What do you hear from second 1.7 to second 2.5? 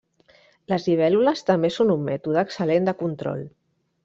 són un mètode